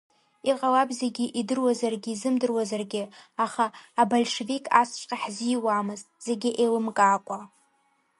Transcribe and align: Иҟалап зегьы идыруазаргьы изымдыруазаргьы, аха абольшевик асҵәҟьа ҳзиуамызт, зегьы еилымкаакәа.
Иҟалап 0.49 0.89
зегьы 0.99 1.25
идыруазаргьы 1.39 2.09
изымдыруазаргьы, 2.13 3.03
аха 3.45 3.65
абольшевик 4.01 4.65
асҵәҟьа 4.81 5.15
ҳзиуамызт, 5.21 6.07
зегьы 6.25 6.49
еилымкаакәа. 6.61 7.39